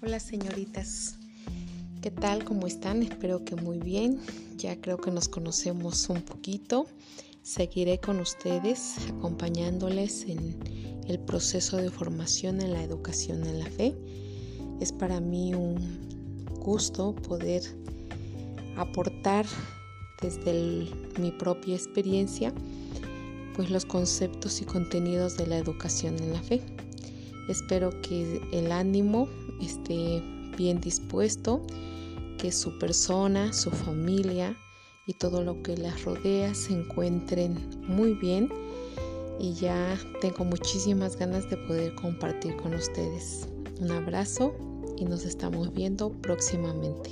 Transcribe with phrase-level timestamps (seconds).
[0.00, 1.18] Hola señoritas,
[2.02, 2.44] ¿qué tal?
[2.44, 3.02] ¿Cómo están?
[3.02, 4.20] Espero que muy bien.
[4.56, 6.86] Ya creo que nos conocemos un poquito.
[7.42, 10.56] Seguiré con ustedes acompañándoles en
[11.08, 13.96] el proceso de formación en la educación en la fe.
[14.78, 17.64] Es para mí un gusto poder
[18.76, 19.46] aportar
[20.22, 20.86] desde
[21.18, 22.54] mi propia experiencia
[23.56, 26.62] pues los conceptos y contenidos de la educación en la fe.
[27.48, 29.26] Espero que el ánimo
[29.60, 30.22] esté
[30.56, 31.62] bien dispuesto,
[32.38, 34.56] que su persona, su familia
[35.06, 38.48] y todo lo que las rodea se encuentren muy bien
[39.38, 43.48] y ya tengo muchísimas ganas de poder compartir con ustedes.
[43.80, 44.52] Un abrazo
[44.96, 47.10] y nos estamos viendo próximamente.